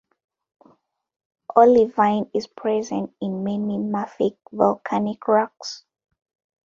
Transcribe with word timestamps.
Olivine 1.55 2.31
is 2.33 2.47
present 2.47 3.13
in 3.21 3.43
many 3.43 3.77
mafic 3.77 4.35
volcanic 4.51 5.27
rocks. 5.27 5.83